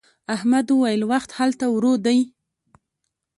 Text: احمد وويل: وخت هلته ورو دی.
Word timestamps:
احمد 0.35 0.67
وويل: 0.71 1.01
وخت 1.11 1.29
هلته 1.39 1.65
ورو 1.71 1.93
دی. 2.05 2.19